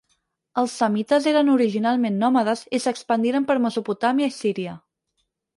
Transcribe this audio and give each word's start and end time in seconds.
Els 0.61 0.77
semites 0.83 1.27
eren 1.31 1.51
originalment 1.57 2.17
nòmades 2.25 2.65
i 2.79 2.81
s'expandiren 2.87 3.49
per 3.51 3.61
Mesopotàmia 3.67 4.31
i 4.33 4.37
Síria. 4.43 4.79